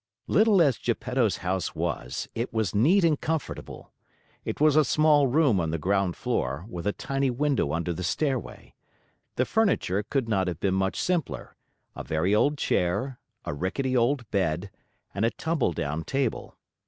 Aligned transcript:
Little 0.25 0.63
as 0.63 0.79
Geppetto's 0.79 1.37
house 1.45 1.75
was, 1.75 2.27
it 2.33 2.51
was 2.51 2.73
neat 2.73 3.03
and 3.03 3.21
comfortable. 3.21 3.91
It 4.43 4.59
was 4.59 4.75
a 4.75 4.83
small 4.83 5.27
room 5.27 5.59
on 5.59 5.69
the 5.69 5.77
ground 5.77 6.15
floor, 6.15 6.65
with 6.67 6.87
a 6.87 6.91
tiny 6.91 7.29
window 7.29 7.71
under 7.71 7.93
the 7.93 8.01
stairway. 8.01 8.73
The 9.35 9.45
furniture 9.45 10.01
could 10.01 10.27
not 10.27 10.47
have 10.47 10.59
been 10.59 10.73
much 10.73 10.99
simpler: 10.99 11.55
a 11.95 12.03
very 12.03 12.33
old 12.33 12.57
chair, 12.57 13.19
a 13.45 13.53
rickety 13.53 13.95
old 13.95 14.27
bed, 14.31 14.71
and 15.13 15.23
a 15.23 15.29
tumble 15.29 15.71
down 15.71 16.03
table. 16.03 16.57